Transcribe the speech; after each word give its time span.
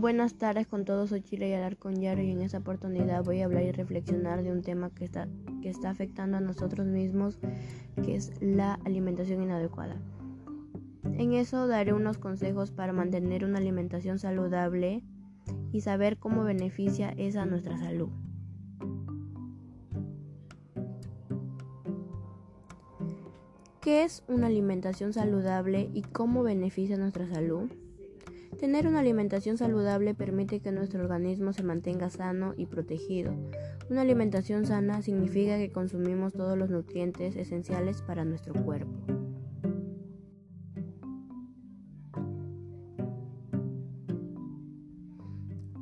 Buenas 0.00 0.34
tardes 0.34 0.68
con 0.68 0.84
todos, 0.84 1.08
soy 1.08 1.22
Chile 1.22 1.48
y 1.48 1.54
Alarcón 1.54 1.96
Yaro 2.00 2.22
y 2.22 2.30
en 2.30 2.40
esta 2.40 2.58
oportunidad 2.58 3.24
voy 3.24 3.40
a 3.40 3.46
hablar 3.46 3.64
y 3.64 3.72
reflexionar 3.72 4.44
de 4.44 4.52
un 4.52 4.62
tema 4.62 4.90
que 4.90 5.04
está, 5.04 5.26
que 5.60 5.70
está 5.70 5.90
afectando 5.90 6.36
a 6.36 6.40
nosotros 6.40 6.86
mismos, 6.86 7.40
que 8.04 8.14
es 8.14 8.30
la 8.40 8.74
alimentación 8.84 9.42
inadecuada. 9.42 9.96
En 11.02 11.32
eso 11.32 11.66
daré 11.66 11.94
unos 11.94 12.16
consejos 12.16 12.70
para 12.70 12.92
mantener 12.92 13.44
una 13.44 13.58
alimentación 13.58 14.20
saludable 14.20 15.02
y 15.72 15.80
saber 15.80 16.16
cómo 16.16 16.44
beneficia 16.44 17.12
esa 17.16 17.44
nuestra 17.44 17.76
salud. 17.76 18.10
¿Qué 23.80 24.04
es 24.04 24.22
una 24.28 24.46
alimentación 24.46 25.12
saludable 25.12 25.90
y 25.92 26.02
cómo 26.02 26.44
beneficia 26.44 26.96
nuestra 26.96 27.26
salud? 27.26 27.68
Tener 28.56 28.88
una 28.88 29.00
alimentación 29.00 29.56
saludable 29.58 30.14
permite 30.14 30.60
que 30.60 30.72
nuestro 30.72 31.02
organismo 31.02 31.52
se 31.52 31.62
mantenga 31.62 32.10
sano 32.10 32.54
y 32.56 32.66
protegido. 32.66 33.34
Una 33.90 34.00
alimentación 34.00 34.66
sana 34.66 35.02
significa 35.02 35.58
que 35.58 35.70
consumimos 35.70 36.32
todos 36.32 36.56
los 36.56 36.70
nutrientes 36.70 37.36
esenciales 37.36 38.02
para 38.02 38.24
nuestro 38.24 38.54
cuerpo. 38.54 39.18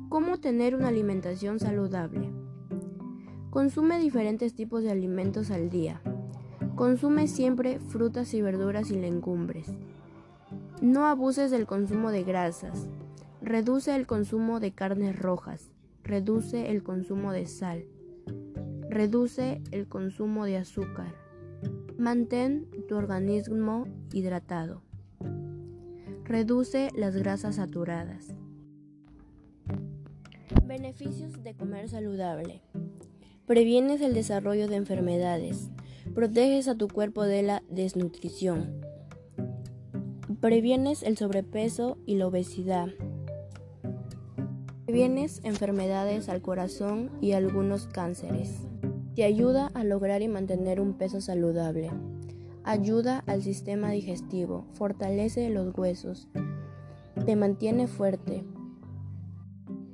¿Cómo 0.09 0.39
tener 0.39 0.75
una 0.75 0.87
alimentación 0.87 1.59
saludable? 1.59 2.31
Consume 3.49 3.99
diferentes 3.99 4.55
tipos 4.55 4.83
de 4.83 4.91
alimentos 4.91 5.51
al 5.51 5.69
día. 5.69 6.01
Consume 6.75 7.27
siempre 7.27 7.79
frutas 7.79 8.33
y 8.33 8.41
verduras 8.41 8.91
y 8.91 8.95
legumbres. 8.95 9.67
No 10.81 11.05
abuses 11.05 11.51
del 11.51 11.65
consumo 11.65 12.11
de 12.11 12.23
grasas. 12.23 12.87
Reduce 13.41 13.95
el 13.95 14.07
consumo 14.07 14.59
de 14.59 14.71
carnes 14.71 15.17
rojas. 15.17 15.71
Reduce 16.03 16.71
el 16.71 16.83
consumo 16.83 17.31
de 17.31 17.45
sal. 17.47 17.85
Reduce 18.89 19.61
el 19.71 19.87
consumo 19.87 20.45
de 20.45 20.57
azúcar. 20.57 21.13
Mantén 21.97 22.67
tu 22.87 22.95
organismo 22.95 23.87
hidratado. 24.13 24.81
Reduce 26.23 26.89
las 26.95 27.15
grasas 27.15 27.55
saturadas. 27.55 28.27
Beneficios 30.65 31.43
de 31.43 31.55
comer 31.55 31.89
saludable. 31.89 32.61
Previenes 33.45 34.01
el 34.01 34.13
desarrollo 34.13 34.67
de 34.67 34.75
enfermedades. 34.75 35.69
Proteges 36.13 36.67
a 36.67 36.75
tu 36.75 36.87
cuerpo 36.87 37.23
de 37.23 37.43
la 37.43 37.63
desnutrición. 37.69 38.86
Previenes 40.41 41.01
el 41.01 41.17
sobrepeso 41.17 41.97
y 42.05 42.13
la 42.13 42.27
obesidad. 42.27 42.89
Previenes 44.85 45.41
enfermedades 45.43 46.29
al 46.29 46.43
corazón 46.43 47.09
y 47.21 47.31
algunos 47.31 47.87
cánceres. 47.87 48.67
Te 49.15 49.23
ayuda 49.23 49.71
a 49.73 49.83
lograr 49.83 50.21
y 50.21 50.27
mantener 50.27 50.79
un 50.79 50.93
peso 50.93 51.21
saludable. 51.21 51.89
Ayuda 52.63 53.23
al 53.25 53.41
sistema 53.41 53.89
digestivo. 53.89 54.67
Fortalece 54.73 55.49
los 55.49 55.75
huesos. 55.75 56.27
Te 57.25 57.35
mantiene 57.35 57.87
fuerte. 57.87 58.43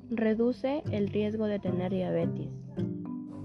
Reduce 0.09 0.83
el 0.91 1.07
riesgo 1.07 1.45
de 1.45 1.59
tener 1.59 1.93
diabetes. 1.93 2.49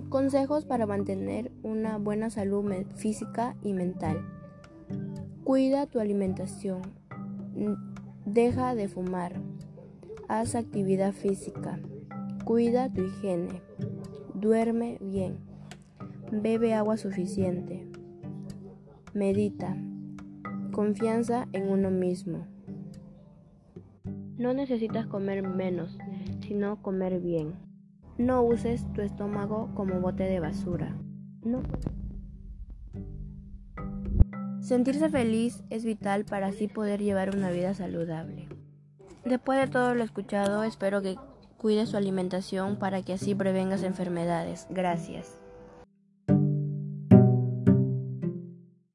Consejos 0.09 0.65
para 0.65 0.87
mantener 0.87 1.53
una 1.63 1.97
buena 1.99 2.29
salud 2.29 2.65
física 2.97 3.55
y 3.63 3.73
mental. 3.73 4.38
Cuida 5.49 5.87
tu 5.87 5.99
alimentación. 5.99 6.83
Deja 8.27 8.75
de 8.75 8.87
fumar. 8.87 9.41
Haz 10.29 10.55
actividad 10.55 11.15
física. 11.15 11.81
Cuida 12.45 12.93
tu 12.93 13.01
higiene. 13.01 13.63
Duerme 14.35 14.99
bien. 15.01 15.39
Bebe 16.31 16.75
agua 16.75 16.99
suficiente. 16.99 17.89
Medita. 19.15 19.75
Confianza 20.71 21.49
en 21.55 21.71
uno 21.71 21.91
mismo. 21.91 22.47
No 24.37 24.53
necesitas 24.53 25.07
comer 25.07 25.49
menos, 25.49 25.97
sino 26.47 26.83
comer 26.83 27.21
bien. 27.21 27.55
No 28.19 28.43
uses 28.43 28.85
tu 28.93 29.01
estómago 29.01 29.71
como 29.75 29.99
bote 29.99 30.25
de 30.25 30.41
basura. 30.41 30.95
No 31.43 31.63
Sentirse 34.69 35.09
feliz 35.09 35.63
es 35.71 35.87
vital 35.87 36.27
para 36.27 36.49
así 36.49 36.69
poder 36.69 37.01
llevar 37.01 37.35
una 37.35 37.51
vida 37.51 37.73
saludable. 37.73 38.51
Después 39.25 39.59
de 39.59 39.67
todo 39.67 39.95
lo 39.95 40.05
escuchado, 40.05 40.63
espero 40.63 41.01
que 41.01 41.17
cuide 41.57 41.87
su 41.87 41.97
alimentación 41.97 42.77
para 42.77 43.01
que 43.01 43.15
así 43.15 43.35
prevengas 43.35 43.83
enfermedades. 43.83 44.67
Gracias. 44.69 45.41